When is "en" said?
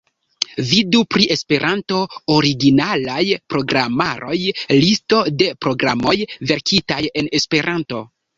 7.23-7.31